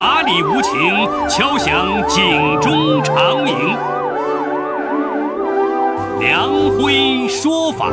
[0.00, 0.72] 法理无情，
[1.28, 2.22] 敲响警
[2.60, 3.52] 钟长鸣。
[6.20, 7.90] 梁辉说法。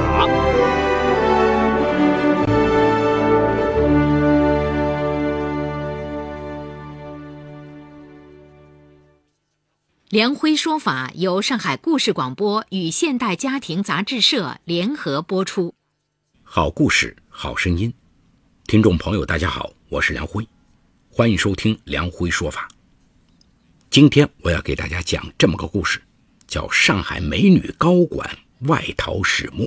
[10.10, 15.74] 梁辉说法由上海故事广播与现代家庭杂志社联合播出。
[16.44, 17.92] 好故事，好声音，
[18.68, 20.48] 听众朋友，大家好，我是梁辉，
[21.18, 22.68] 欢迎收听梁辉说法。
[23.89, 26.02] 今天我要给大家讲这么个故事，
[26.45, 28.30] 叫《上海美女高管
[28.63, 29.66] 外逃始末》。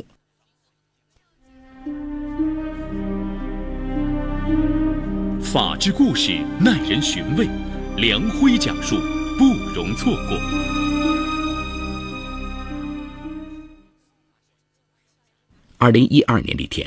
[5.43, 7.49] 法治故事耐人寻味，
[7.97, 8.97] 梁辉讲述
[9.39, 10.39] 不容错过。
[15.79, 16.87] 二零一二年的一天，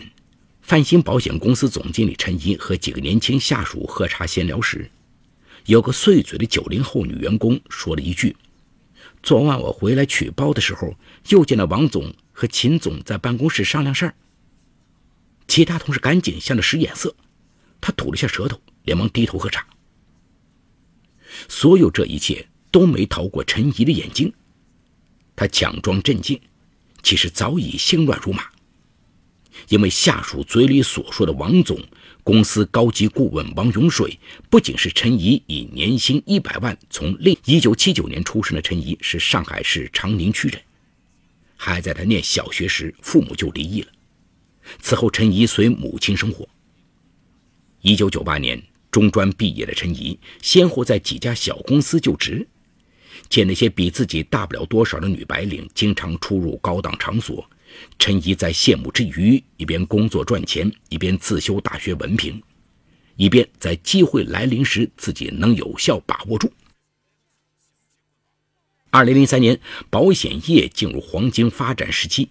[0.72, 4.90] 泛星保险公司总经理陈怡和几个年轻下属喝茶闲聊时，
[5.66, 8.38] 有个碎嘴的九零后女员工说了一句
[9.22, 10.96] ：“昨晚我回来取包的时候，
[11.28, 14.16] 又见到王总和秦总在办公室商量事儿。”
[15.46, 17.14] 其他同事赶紧向他使眼色，
[17.82, 19.68] 他吐了下舌头，连忙低头喝茶。
[21.50, 24.34] 所有这一切都没逃过陈怡的眼睛，
[25.36, 26.40] 他强装镇静，
[27.04, 28.46] 其实早已心乱如麻。
[29.70, 31.80] 因为下属嘴里所说的王总，
[32.24, 40.62] 公司高级顾问王永水，不仅是陈怡以年薪一百万从另一九七九年出生的陈怡是上海市长宁区人，
[41.58, 43.88] 还在他念小学时父母就离异了。
[44.80, 46.48] 此后，陈怡随母亲生活。
[47.82, 52.48] 一九九八年中专毕业的陈怡，先后在几家小公司就职，
[53.28, 57.44] 见那些比自己大不了多少的女白领经常出入高档场所。
[58.00, 62.42] 陈怡在羡慕之余，一边工作赚钱，一边自修大学文凭，
[63.16, 66.52] 以便在机会来临时自己能有效把握住。
[68.90, 69.60] 二零零三年，
[69.90, 72.30] 保险业进入黄金发展时期，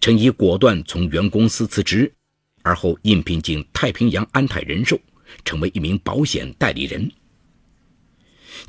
[0.00, 2.12] 陈怡果断从原公司辞职，
[2.62, 5.00] 而后应聘进太平洋安泰人寿，
[5.44, 7.10] 成为一名保险代理人。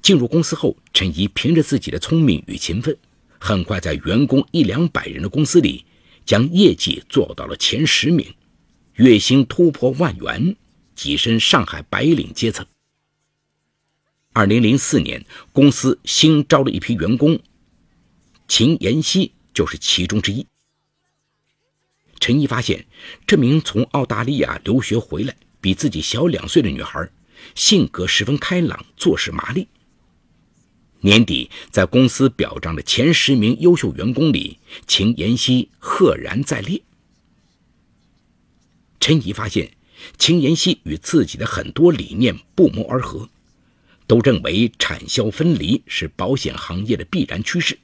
[0.02, 2.98] 进入公司后，陈怡凭着自己的聪明与勤奋。
[3.46, 5.84] 很快，在员工一两百人的公司里，
[6.26, 8.34] 将业绩做到了前十名，
[8.94, 10.56] 月薪突破万元，
[10.96, 12.66] 跻身上海白领阶层。
[14.32, 17.38] 二零零四年，公司新招了一批员工，
[18.48, 20.48] 秦妍希就是其中之一。
[22.22, 22.86] 陈毅发现，
[23.28, 27.10] 这名从澳大利亚留学回来、比自己小两岁的女孩，
[27.56, 29.68] 性格十分开朗，做事麻利。
[31.06, 36.82] 年底，在公司表彰的前十名优秀员工里，秦妍希赫然在列。
[39.02, 39.72] 陈怡发现，
[40.18, 43.28] 秦妍希与自己的很多理念不谋而合，
[44.08, 47.78] 都认为产销分离是保险行业的必然趋势，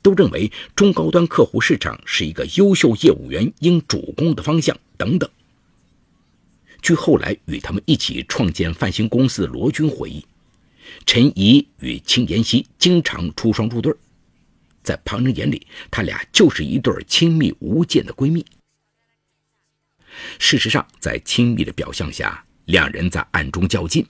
[0.00, 5.28] 都认为中高端客户市场是一个优秀业务员应主攻的方向等等。
[6.80, 10.24] 据后来与他们一起创建泛星公司的罗军回忆。
[11.04, 13.94] 陈怡与秦妍希经常出双入对，
[14.82, 18.44] 在旁人眼里，他俩就是一对亲密无间的闺蜜。
[20.38, 24.06] 事实上，在亲密的表象下，两人在暗中较劲。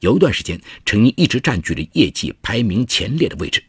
[0.00, 3.62] 有一段时间，陈怡一直占据着业绩排名前列的位置。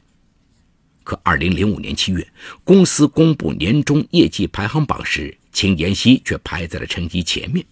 [1.04, 2.28] 可2005年7月，
[2.64, 7.64] 公司公布年终业绩排行榜时，秦妍希却排在了陈怡前面。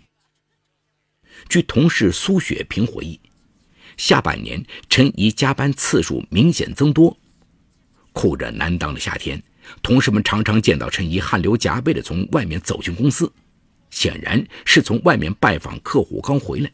[1.49, 3.19] 据同事苏雪萍回忆。
[4.01, 7.15] 下半年，陈怡加班次数明显增多。
[8.13, 9.39] 酷热难当的夏天，
[9.83, 13.31] 同事们常常见到陈怡汗流浃背地从外面走进公司，
[13.91, 16.71] 显然是从外面拜访客户刚回来。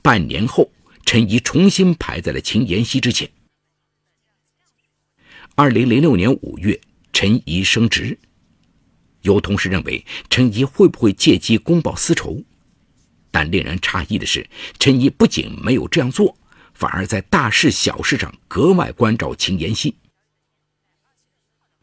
[0.00, 0.72] 半年后，
[1.04, 3.30] 陈怡重新排在了秦妍希之前。
[5.56, 6.80] 二零零六年五月，
[7.12, 8.18] 陈怡升职，
[9.20, 12.42] 有同事认为陈怡会不会借机公报私仇？
[13.32, 14.48] 但令人诧异的是，
[14.78, 16.36] 陈怡不仅没有这样做，
[16.74, 19.96] 反而在大事小事上格外关照秦妍希。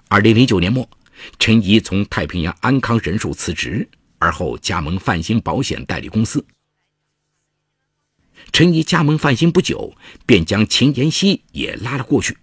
[0.08, 0.90] 二零零九年末，
[1.38, 6.46] 陈怡从太平洋安康人寿辞职，而后加盟泛兴保险代理公司。
[8.52, 9.96] 陈怡加盟泛兴不久，
[10.26, 12.38] 便将秦妍希也拉了过去。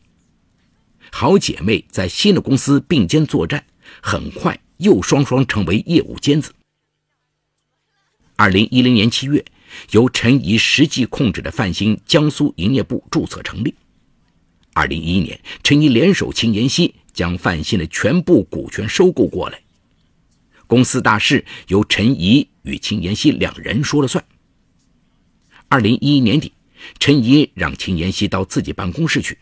[1.11, 3.65] 好姐妹在新的公司并肩作战，
[4.03, 6.53] 很快又双双成为业务尖子。
[8.39, 9.43] 二零一零年七月，
[9.93, 13.75] 由陈怡实际控制的范星江苏营业部注册成立。
[14.75, 19.59] 二零一一年，陈怡联手秦妍希将泛星的全部股权收购过来，
[20.67, 24.23] 公司大事由陈怡与秦妍希两人说了算。
[25.69, 26.53] 二零一一年底，
[26.99, 29.39] 陈怡让秦妍希到自己办公室去。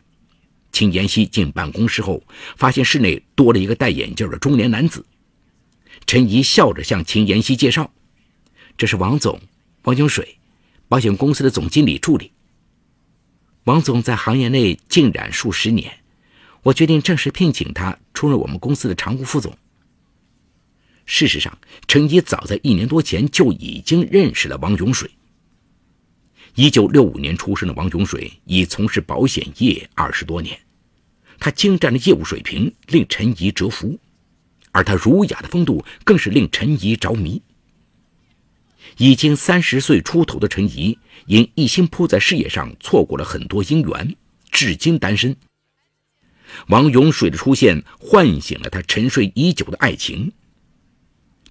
[0.70, 2.22] 秦妍希进办公室后，
[2.56, 5.04] 发现室内多了一个戴眼镜的中年男子。
[6.06, 7.92] 陈怡笑着向秦妍希介绍
[8.76, 9.40] ：“这是王总，
[9.82, 10.36] 王永水，
[10.88, 12.32] 保险公司的总经理助理。
[13.64, 16.00] 王总在行业内浸染数十年，
[16.62, 19.56] 我决定正式聘请他出任我们公司的常务副总。”
[21.06, 21.56] 事实上，
[21.86, 25.10] 陈怡早在一年多前就已经认识了王永水。
[26.56, 30.58] 一九六五年出生的王永水已从事保险业二十多年，
[31.38, 33.98] 他精湛的业务水平令陈怡折服，
[34.72, 37.40] 而他儒雅的风度更是令陈怡着迷。
[38.98, 44.14] 已经三十岁出头的陈怡，因一心扑在事业上，错过了很多姻缘，
[44.50, 45.36] 至今单身。
[46.68, 50.32] 王永水的出现唤醒了他沉睡已久的爱情。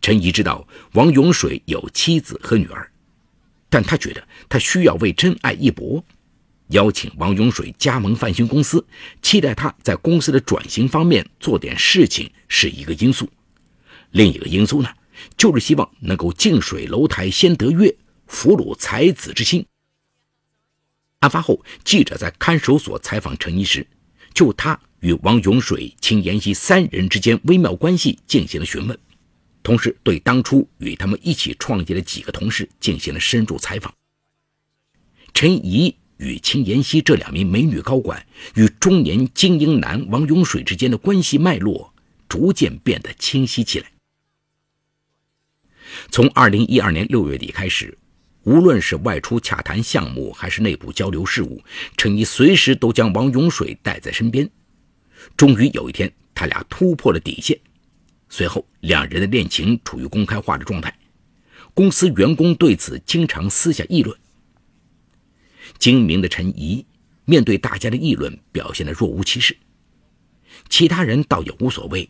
[0.01, 2.89] 陈怡知道王永水有妻子和女儿。
[3.69, 6.05] 但他觉得他需要为真爱一搏，
[6.67, 8.85] 邀请王永水加盟范星公司，
[9.21, 13.27] 期待他在公司的转型方面做点事情是一个因素。
[14.11, 14.89] 另一个因素呢，
[15.37, 17.95] 就是希望能够近水楼台先得月，
[18.27, 19.65] 俘虏才子之心。
[21.19, 23.87] 案发后，记者在看守所采访陈一时，
[24.33, 28.99] 就他与王永水、秦妍希三人之间微妙关系进行了询问。
[29.61, 33.93] 同时，对当初与他们一起创业的几个同事进行了深入采访。
[35.33, 41.93] 陈怡与秦妍希这两名美女高管与中年精英男王永水之间的关系脉络
[42.27, 43.92] 逐渐变得清晰起来。
[46.09, 47.97] 从二零一二年六月底开始，
[48.43, 51.63] 无论是外出洽谈项目，还是内部交流事务，
[51.97, 54.49] 陈怡随时都将王永水带在身边。
[55.37, 57.57] 终于有一天，他俩突破了底线。
[58.29, 60.93] 随后，两人的恋情处于公开化的状态，
[61.73, 64.17] 公司员工对此经常私下议论。
[65.79, 66.85] 精明的陈怡
[67.25, 69.55] 面对大家的议论，表现得若无其事，
[70.67, 72.09] 其他人倒也无所谓。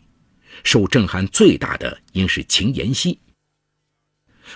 [0.62, 3.18] 受震撼最大的应是秦妍希。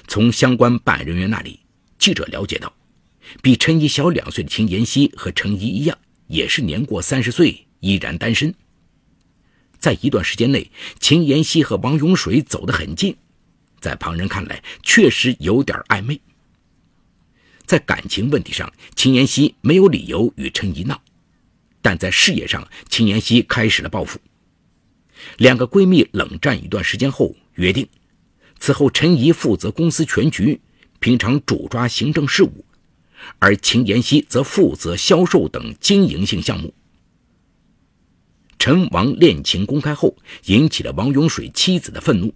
[0.07, 1.61] 从相关办案人员那里，
[1.99, 2.73] 记者了解到，
[3.43, 5.99] 比陈怡小两岁的秦妍希和陈怡一样，
[6.29, 8.55] 也是年过三十岁，依然单身。
[9.79, 13.17] 在一段时间内，秦妍希和王永水走得很近，
[13.81, 16.21] 在旁人看来确实有点暧昧。
[17.65, 21.01] 在感情问题上，秦妍希没有理由与陈怡闹，
[21.83, 24.19] 但在事业上，秦妍希开始了报复。
[25.37, 27.87] 两个闺蜜冷战一段时间后，约定
[28.59, 30.61] 此后陈怡负责公司全局，
[31.01, 32.65] 平常主抓行政事务，
[33.39, 36.73] 而秦妍希则负责销售等经营性项目。
[38.59, 40.17] 陈王恋情公开后，
[40.47, 42.35] 引起了王永水妻子的愤怒。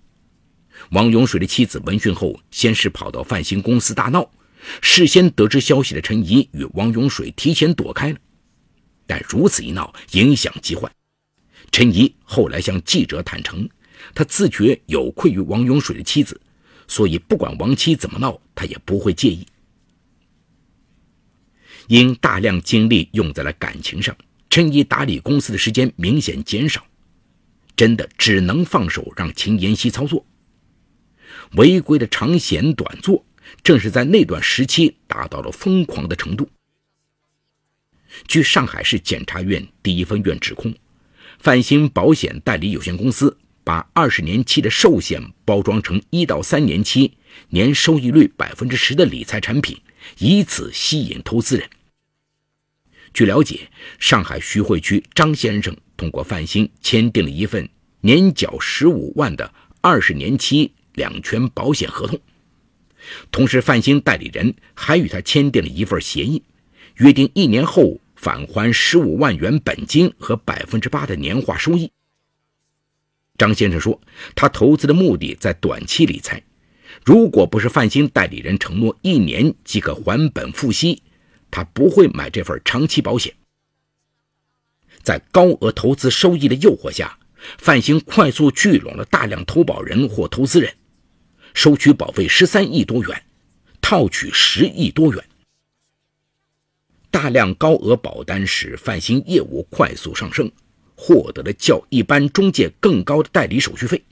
[0.91, 4.31] 王永水的妻子闻讯后，先是跑到泛新公司大闹。
[4.81, 8.19] 事先得知消息的陈怡与王永水提前躲开了。
[9.07, 10.89] 但如此一闹，影响极坏。
[11.73, 13.69] 陈怡后来向记者坦诚，
[14.15, 16.41] 他自觉有愧于王永水的妻子，
[16.87, 19.47] 所以不管王妻怎么闹，他也不会介意。
[21.89, 24.17] 因大量精力用在了感情上。
[24.49, 26.87] 陈怡打理公司的时间明显减少，
[27.75, 30.27] 真的只能放手让秦妍希操作。
[31.53, 33.25] 违规的长闲短做，
[33.65, 36.47] 正是在那段时期达到了疯狂的程度。
[38.29, 40.75] 据上海市检察院第一分院指控，
[41.39, 47.17] 泛星保险代理有限公司把二十年期的寿险包装成一到三年期、
[47.51, 49.79] 年收益率百分之十的理财产品，
[50.19, 51.69] 以此吸引投资人。
[53.15, 57.69] 据了解，上海徐汇区张先生通过泛星签订了一份
[58.01, 62.19] 年缴十五万的二十年期两全保险合同，
[63.31, 66.43] 同时泛星代理人还与他签订了一份协议，
[66.97, 71.91] 约定一年后返还十五万元本金和百分之八的年化收益。
[73.43, 74.01] 张先生说，
[74.37, 76.41] 他投资的目的在短期理财，
[77.05, 81.03] 如果不是泛星代理人承诺一年即可还本付息。
[81.51, 83.35] 他不会买这份长期保险。
[85.03, 87.19] 在高额投资收益的诱惑下，
[87.59, 90.73] 范兴快速聚拢了大量投保人或投资人，
[91.53, 93.25] 收取保费十三亿多元，
[93.81, 95.25] 套取十亿多元。
[97.11, 100.49] 大量高额保单使范兴业务快速上升，
[101.05, 104.05] 获得了较一般中介更高的代理手续费。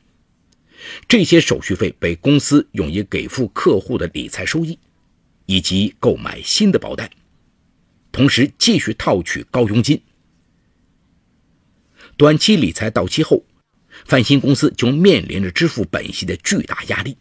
[1.07, 4.77] 这些手续费被公司用于给付客户的理财收益，
[5.47, 7.09] 以及购买新的保单。
[8.11, 10.03] 同时继续套取高佣金，
[12.17, 13.45] 短期理财到期后，
[14.05, 17.17] 泛新公司就面临着支付本息的巨大压力。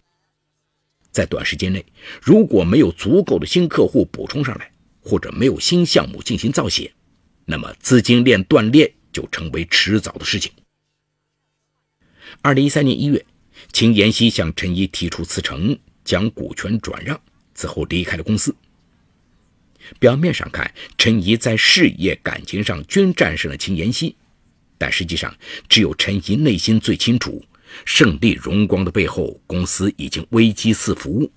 [1.12, 1.86] 在短时间内
[2.22, 6.92] 如果没有足够的新客户补充上来，或者没有新项目进行造血，
[7.46, 10.51] 那么资金链断裂就成为迟早的事情。
[12.42, 13.25] 二零一三年一月，
[13.74, 17.20] 秦妍希向陈怡提出辞呈，将股权转让，
[17.54, 18.56] 此后离开了公司。
[19.98, 24.16] 表面上看，陈怡在事业、感情上均战胜了秦妍希，
[24.78, 25.36] 但实际上，
[25.68, 27.44] 只有陈怡内心最清楚，
[27.86, 31.32] 胜利荣光的背后，公司已经危机四伏，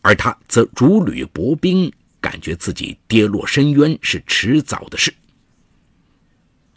[0.00, 5.12] 而他则如履薄冰，感觉自己跌落深渊是迟早的事。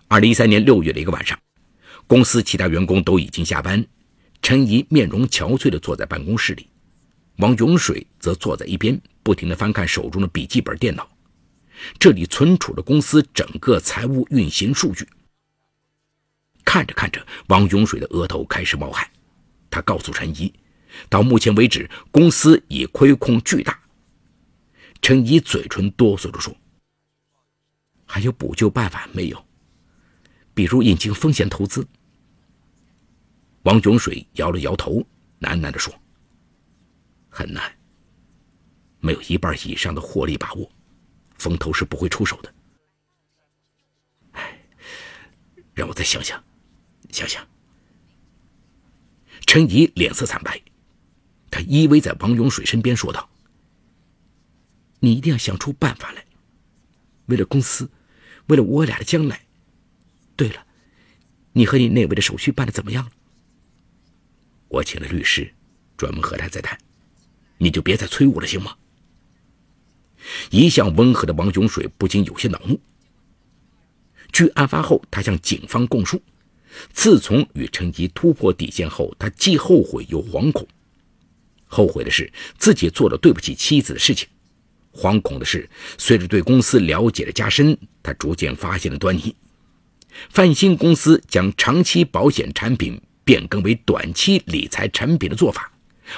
[0.07, 1.37] 二零一三年六月的一个晚上，
[2.05, 3.83] 公司其他员工都已经下班，
[4.41, 6.67] 陈怡面容憔悴地坐在办公室里。
[7.37, 11.09] 王永水则坐在一边，不停地翻看手中的笔记本电脑，
[11.99, 15.07] 这里存储着公司整个财务运行数据。
[16.63, 19.05] 看着看着，王永水的额头开始冒汗。
[19.69, 20.53] 他告诉陈怡，
[21.09, 23.77] 到目前为止，公司已亏空巨大。
[25.01, 26.55] 陈怡嘴唇哆嗦着说
[28.05, 29.44] ：“还有补救办法没有？
[30.55, 31.87] 比如引进风险投资？”
[33.63, 35.05] 王永水摇了摇头，
[35.41, 35.93] 喃喃地说。
[37.29, 37.75] 很难，
[38.99, 40.71] 没有一半以上的获利把握，
[41.37, 42.53] 风投是不会出手的。
[44.31, 44.57] 哎，
[45.73, 46.41] 让我再想想，
[47.11, 47.45] 想想。
[49.45, 50.61] 陈怡脸色惨白，
[51.51, 53.29] 他依偎在王永水身边说道
[55.01, 56.25] ：“你一定要想出办法来，
[57.25, 57.89] 为了公司，
[58.47, 59.44] 为了我俩的将来。
[60.35, 60.65] 对了，
[61.53, 63.11] 你和你那位的手续办的怎么样了？
[64.67, 65.53] 我请了律师，
[65.95, 66.77] 专门和他在谈。”
[67.57, 68.75] 你就别再催我了，行吗？
[70.51, 72.77] 一向温和的王永水不禁有些恼怒。
[74.33, 76.21] 据案发后，他向警方供述，
[76.91, 80.67] 自从与陈怡突破底线后，他既后悔又惶恐。
[81.65, 84.27] 后悔的是自己做了对不起妻子的事情，
[84.91, 89.33] 惶恐的是随着对公司了解的加深，他逐渐发现了端倪。
[90.29, 95.71] 泛新公司将长期保险产品变更为短期理财产品的做法。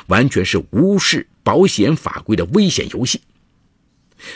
[0.08, 3.22] 完全是无视保险法规的危险游戏。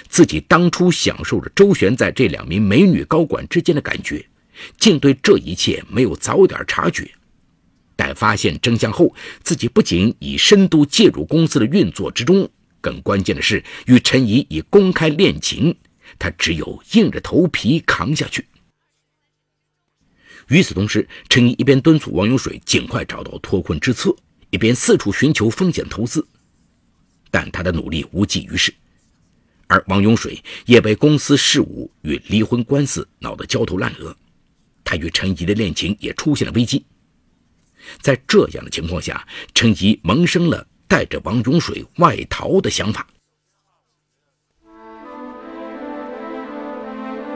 [0.08, 4.26] 自己当初享受着周旋在这两名美女高管之间的感觉，
[4.78, 7.12] 竟对这一切没有早点察觉。
[7.98, 9.14] 待发现真相后，
[9.44, 12.50] 自己不仅已深度介入公司的运作之中，
[12.80, 15.76] 更关键的是与陈怡已公开恋情，
[16.18, 18.46] 他只有硬着头皮扛下去。
[20.52, 24.14] 与此同时，陈怡一边敦促王永水尽快找到脱困之策。
[24.50, 26.28] 一边四处寻求风险投资，
[27.30, 28.74] 但他的努力无济于事，
[29.68, 34.14] 而王永水也被公司事务与离婚官司闹得焦头烂额，
[34.84, 36.84] 他与陈怡的恋情也出现了危机。
[38.02, 43.08] 在这样的情况下，陈怡萌生了带着王永水外逃的想法。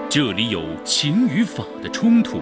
[0.09, 2.41] 这里有情与法的冲突。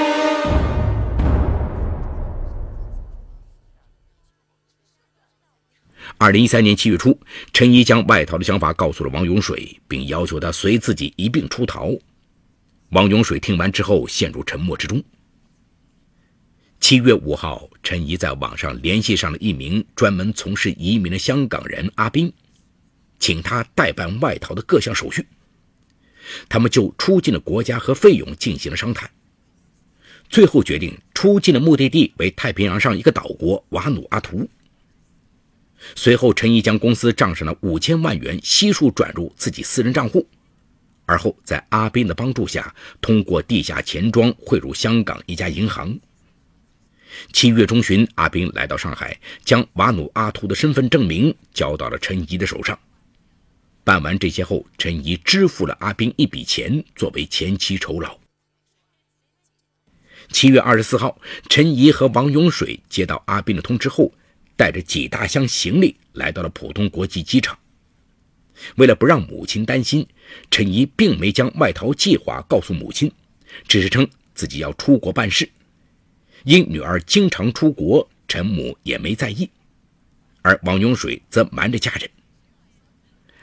[6.21, 7.19] 二零一三年七月初，
[7.51, 11.89] 陈怡将外逃的想法告诉了王永水，并要求他随自己一并出逃。
[12.89, 15.03] 王永水听完之后陷入沉默之中。
[16.79, 22.31] 七月五号，陈怡在网上联系上了一名专门从事移民的香港人阿斌，
[23.17, 25.25] 请他代办外逃的各项手续。
[26.47, 29.09] 他们就出境的国家和费用进行了商谈，
[30.29, 34.47] 最后决定出境的目的地为太平洋上一个岛国瓦努阿图。
[35.95, 40.27] 随后，陈怡将公司账上的五千万元悉数转入自己私人账户，
[41.05, 45.99] 而后在阿斌的帮助下，通过地下钱庄汇入香港一家银行。
[47.33, 52.77] 七月中旬，阿斌来到上海，将瓦努阿图的身份证明交到了陈怡的手上。
[53.83, 58.17] 办完这些后，陈怡支付了阿斌一笔钱作为前期酬劳。
[60.29, 61.19] 七月二十四号，
[61.49, 64.13] 陈怡和王永水接到阿斌的通知后。
[64.61, 67.57] 带着几大箱行李来到了浦东国际机场。
[68.75, 70.07] 为了不让母亲担心，
[70.51, 73.11] 陈怡并没将外逃计划告诉母亲，
[73.67, 75.49] 只是称自己要出国办事。
[76.43, 79.49] 因女儿经常出国，陈母也没在意。
[80.43, 82.07] 而王永水则瞒着家人。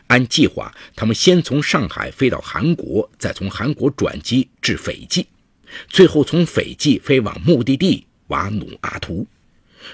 [0.07, 5.27] 按计划，他们先从上海飞到韩国，再从韩国转机至斐济，
[5.89, 9.27] 最后从斐济飞往目的地瓦努阿图。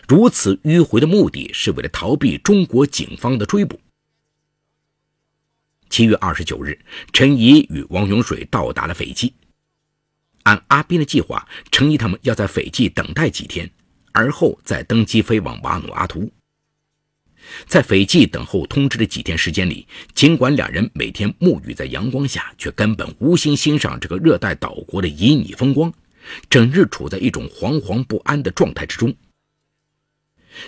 [0.09, 3.81] 如此迂回的目的是为了逃避中国警方的追捕。
[5.91, 6.79] 七月二十九日，
[7.13, 9.33] 陈怡与王永水到达了斐济。
[10.43, 13.71] 按阿斌的计划，陈怡他们要在斐济等待几天，
[14.13, 16.31] 而后再登机飞往瓦努阿图。
[17.67, 25.93] 在斐济等候通知的几天时间里，尽管两人每天沐浴在阳光下，却根本无心欣赏这个热带岛国的旖旎风光，
[26.51, 29.15] 整日处在一种惶惶不安的状态之中。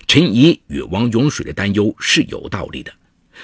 [0.07, 2.93] 陈怡与王永水的担忧是有道理的。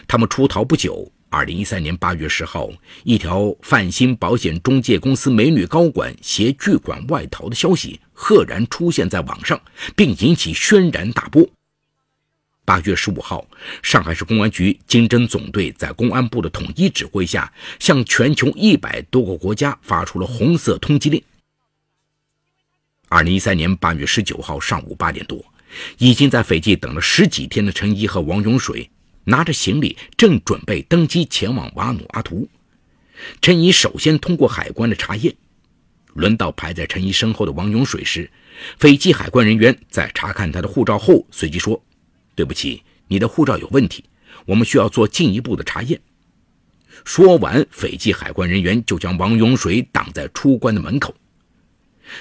[0.07, 2.71] 他们出逃不久，二零一三年八月十号，
[3.05, 9.61] 一条泛鑫保险中介公司美女高管携巨款外逃的消息赫然出现在网上，
[9.95, 11.47] 并引起轩然大波。
[12.65, 13.45] 八月十五号，
[13.83, 21.23] 上海市公安局经侦总队在公安部的统一指挥下，向全球一百多个国家发出了红色通缉令。
[23.09, 25.45] 二零一三年八月十九号上午八点多。
[25.99, 28.91] 已经在斐济等了十几天的陈怡和王永水，
[29.25, 32.49] 拿着行李正准备登机前往瓦努阿图。
[33.41, 35.35] 陈怡首先通过海关的查验，
[36.15, 38.31] 轮到排在陈怡身后的王永水时，
[38.79, 41.83] 斐济海关人员在查看他的护照后，随即说
[42.35, 44.05] ：“对不起，你的护照有问题，
[44.45, 46.01] 我们需要做进一步的查验。”
[47.05, 51.15] 说完，斐济海关人员就将王永水挡在出关的门口。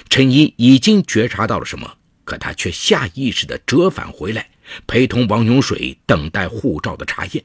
[0.08, 1.98] 陈怡已经觉察到了什么。
[2.24, 4.48] 可他却下意识地折返回来，
[4.86, 7.44] 陪同王永水等待护照的查验。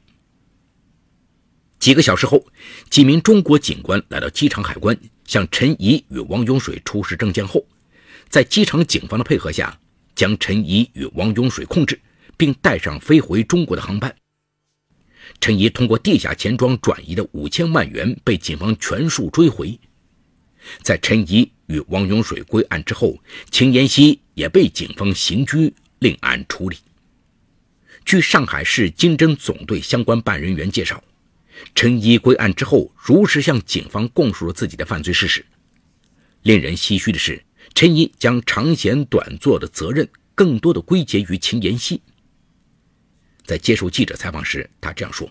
[1.78, 2.44] 几个小时后，
[2.90, 7.64] 几名中国警官来到机场海关，向陈怡与王永水出示证件后，
[8.28, 9.78] 在机场警方的配合下，
[10.14, 12.00] 将陈怡与王永水控制，
[12.36, 14.14] 并带上飞回中国的航班。
[15.40, 19.78] 陈怡通过地下钱庄转移的五千万元被警方全数追回。
[20.82, 23.16] 在陈怡与王永水归案之后，
[23.50, 26.76] 秦延熙也被警方刑拘，另案处理。
[28.04, 31.02] 据上海市经侦总队相关办人员介绍，
[31.74, 35.44] 陈一归案之后，如实向警方供述了自己的犯罪事实。
[36.42, 42.00] 令人唏嘘的是，陈一将长嫌短做的责任更多的归结于秦延熙。
[43.44, 45.28] 在接受记者采访时，他这样说：“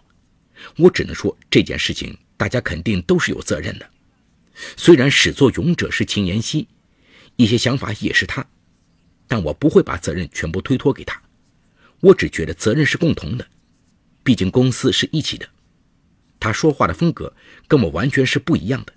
[0.75, 3.89] 我只能说这件事情，大家肯定都是有责任的。”
[4.75, 6.67] 虽然始作俑者是秦妍希，
[7.37, 8.45] 一些想法也是他，
[9.27, 11.21] 但我不会把责任全部推脱给他。
[11.99, 13.47] 我只觉得责任是共同的，
[14.23, 15.47] 毕竟公司是一起的。
[16.39, 17.33] 他说话的风格
[17.67, 18.93] 跟我完全是不一样的。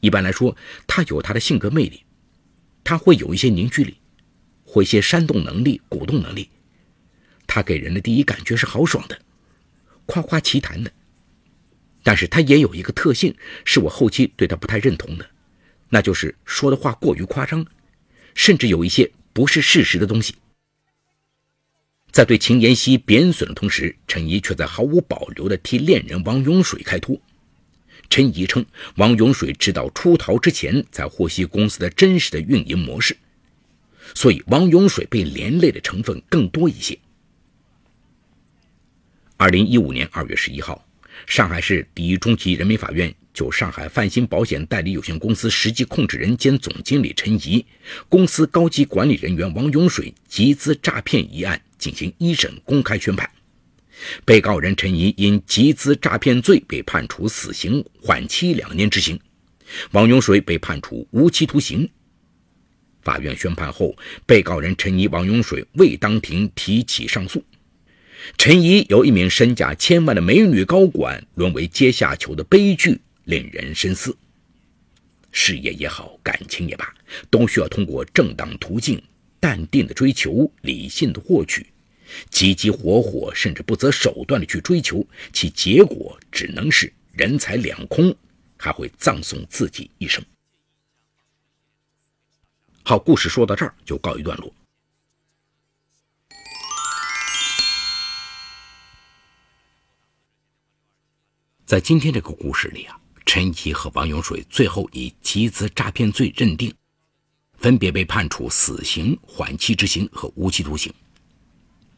[0.00, 2.02] 一般来说，他有他的性格魅力，
[2.84, 3.96] 他会有一些凝聚力，
[4.64, 6.50] 会一些煽动能力、鼓动能力。
[7.46, 9.18] 他给人的第一感觉是豪爽的，
[10.06, 10.92] 夸夸其谈的。
[12.02, 15.30] 但是他也有一个特性，是我后期对他不太认同的，
[15.88, 17.64] 那就是说的话过于夸张，
[18.34, 20.34] 甚至有一些不是事实的东西。
[22.10, 27.18] 在对秦妍希贬损的同时，陈怡却在毫无保留地替恋人王永水开脱。
[28.10, 28.66] 陈怡称，
[28.96, 33.16] 王永水直到出逃之前才获悉公司的真实的运营模式，
[34.14, 36.98] 所以王永水被连累的成分更多一些。
[39.38, 40.86] 二零一五年二月十一号。
[41.26, 47.64] 上海市第一中级人民法院就上海泛鑫保险代理有限公司实际控制人兼总经理陈怡、
[48.08, 53.28] 公司高级管理人员王永水集资诈骗一案进行一审公开宣判。
[54.24, 59.16] 被告人陈怡因集资诈骗罪被判处死刑，缓期两年执行；
[59.92, 61.88] 王永水被判处无期徒刑。
[63.02, 67.42] 法院宣判后，被告人陈怡、王永水未当庭提起上诉。
[68.38, 74.16] 陈怡由一名身价千万的美女高管沦为阶下囚的悲剧，令人深思。
[75.30, 76.94] 事业也好，感情也罢，
[77.30, 79.02] 都需要通过正当途径、
[79.40, 81.66] 淡定的追求、理性的获取，
[82.30, 88.14] 急急火火甚至不择手段的去追求，其结果只能是人财两空，
[88.56, 90.22] 还会葬送自己一生。
[92.82, 94.52] 好，故事说到这儿就告一段落。
[101.72, 106.70] 在今天这个故事里啊，陈怡和王永水最后以集资诈骗罪认定，
[107.56, 110.92] 分别被判处死刑、缓期执行和无期徒刑。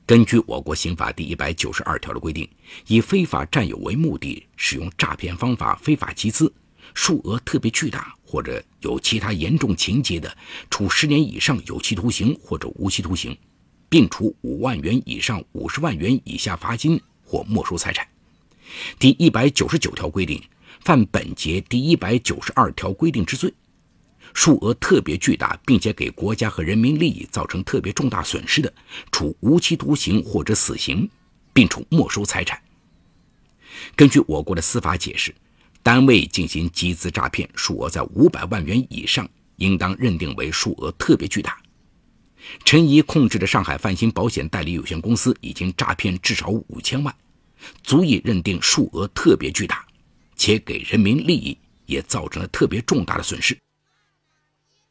[0.07, 2.49] 根据我国刑法第一百九十二条的规定，
[2.87, 6.55] 以非法占有为目的使用诈骗方法非法集资，
[6.95, 10.39] 数额特别巨大或者有其他严重情节的，
[10.71, 13.37] 处十年以上有期徒刑或者无期徒刑，
[13.89, 18.07] 并处五万元以上五十万元以下罚金或没收财产。
[18.99, 20.43] 第一百九十九条规定，
[20.81, 23.53] 犯本节第一百九十二条规定之罪，
[24.33, 28.73] 数额特别巨大，并且给国家和人民利益造成特别重大损失的，
[29.13, 31.09] 处无期徒刑或者死刑，
[31.53, 32.61] 并处没收财产。
[33.97, 35.35] 根据我国的司法解释，
[35.83, 41.59] 单位进行集资诈骗，数额在五百万元以上，应当认定为数额特别巨大。
[42.65, 47.15] 陈怡控制的上海泛星保险代理有限公司已经诈骗至少五千万。
[47.83, 49.85] 足以认定数额特别巨大，
[50.37, 53.57] 且给人民利益也造成了特别重大的损失。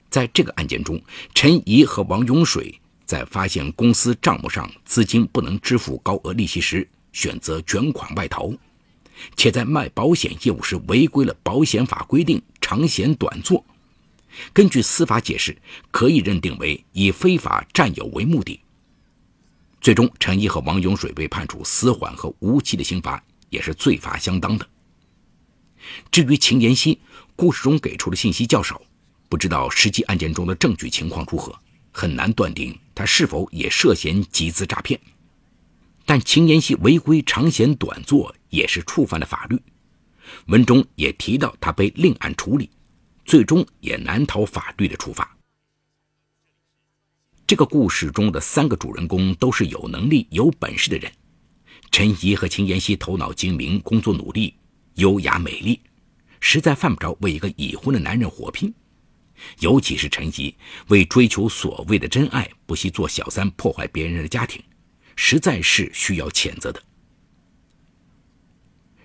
[0.10, 1.02] 在这个案件中，
[1.34, 8.54] 陈怡和王永水在发现公司账目上资金不能支付高额利息时，选择卷款外逃，
[9.36, 13.64] 且在卖保险业务时违规了保险法规定长险短做。
[14.52, 15.56] 根据司法解释，
[15.92, 18.60] 可以认定为以非法占有为目的。
[19.84, 24.66] 最终，陈毅和王永水被判处死缓和无期的刑罚，也是罪罚相当的。
[26.10, 26.98] 至于秦妍希，
[27.36, 28.82] 故事中给出的信息较少，
[29.28, 31.54] 不知道实际案件中的证据情况如何，
[31.92, 34.98] 很难断定他是否也涉嫌集资诈骗。
[36.06, 39.62] 但秦妍希违规长险短做也是触犯了法律，
[40.46, 42.70] 文中也提到他被另案处理，
[43.26, 45.36] 最终也难逃法律的处罚。
[47.46, 51.12] 这个故事中的三个主人公都是有能力、有本事的人。
[51.92, 54.56] 陈怡和秦妍希头脑精明，工作努力，
[54.96, 55.80] 优雅美丽，
[56.40, 58.74] 实在犯不着为一个已婚的男人火拼。
[59.60, 60.56] 尤其是陈怡，
[60.88, 64.64] 为追求所谓的真爱，不惜做小三，破坏别人的家庭，
[65.16, 66.82] 实在是需要谴责的。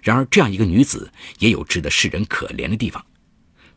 [0.02, 3.04] 然而，这样一个女子也有值得世人可怜的地方，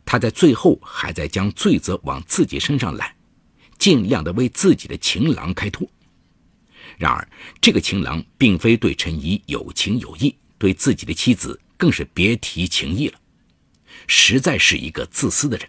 [0.04, 3.12] 她在最后还在将罪责往自己身上揽。
[3.82, 5.90] 尽量的为自己的情郎开脱，
[6.98, 7.28] 然而
[7.60, 13.18] 这个情郎并非对陈怡有情有义，对自己的妻子更是别提情义了，
[14.06, 15.68] 实在是一个自私的人。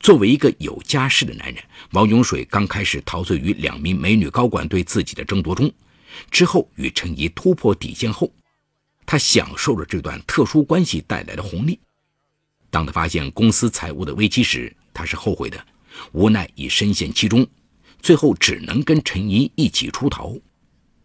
[0.00, 5.72] 作为一个有家室的男人，王永水刚开始陶醉于两名美女高管对自己的争夺中，
[6.30, 8.30] 之后与陈怡突破底线后，
[9.06, 11.80] 他享受了这段特殊关系带来的红利。
[12.68, 15.66] 当他发现公司财务的危机时，他是后悔的。
[16.12, 17.46] 无奈已深陷其中，
[18.00, 20.34] 最后只能跟陈怡一起出逃。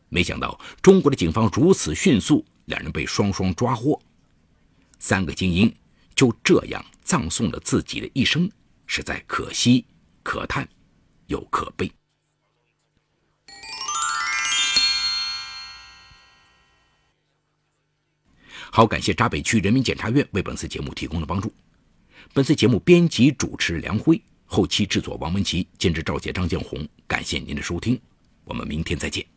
[0.10, 4.02] 没想到中国的警方如此迅速，两人被双双抓获。
[5.00, 5.73] 三个精英
[6.15, 8.50] 就这样葬送了自己的一生，
[8.86, 9.86] 实在可惜、
[10.23, 10.67] 可叹
[11.28, 11.91] 又可悲。
[18.71, 21.52] 好，感谢闸北区人民检察院为本次节目提供的帮助。
[22.34, 24.21] 本次节目编辑主持梁辉。
[24.47, 26.88] 后期制作王文琪，监制赵杰、张建红。
[27.05, 27.99] 感谢您的收听，
[28.45, 29.37] 我们明天再见。